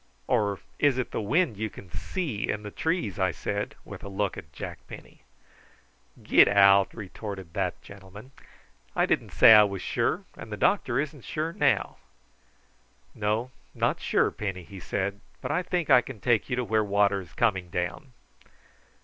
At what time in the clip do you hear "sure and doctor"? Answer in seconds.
9.83-10.99